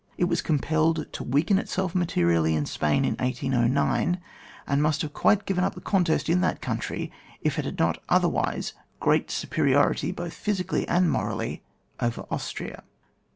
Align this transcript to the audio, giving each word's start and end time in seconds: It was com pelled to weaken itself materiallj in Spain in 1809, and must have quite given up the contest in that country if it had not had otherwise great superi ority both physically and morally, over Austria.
It 0.17 0.23
was 0.23 0.41
com 0.41 0.57
pelled 0.57 1.11
to 1.13 1.23
weaken 1.23 1.59
itself 1.59 1.93
materiallj 1.93 2.55
in 2.57 2.65
Spain 2.65 3.05
in 3.05 3.13
1809, 3.17 4.19
and 4.65 4.81
must 4.81 5.03
have 5.03 5.13
quite 5.13 5.45
given 5.45 5.63
up 5.63 5.75
the 5.75 5.79
contest 5.79 6.27
in 6.27 6.41
that 6.41 6.59
country 6.59 7.11
if 7.41 7.59
it 7.59 7.65
had 7.65 7.77
not 7.77 7.97
had 7.97 8.03
otherwise 8.09 8.73
great 8.99 9.27
superi 9.27 9.73
ority 9.77 10.09
both 10.11 10.33
physically 10.33 10.87
and 10.87 11.11
morally, 11.11 11.61
over 11.99 12.25
Austria. 12.31 12.83